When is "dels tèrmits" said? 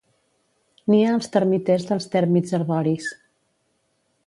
1.91-2.57